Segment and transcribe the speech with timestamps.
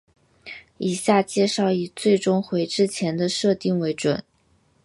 [0.79, 4.23] 以下介绍以最终回之前的设定为准。